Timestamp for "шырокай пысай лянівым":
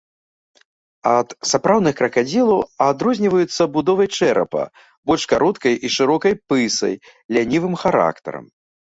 5.97-7.75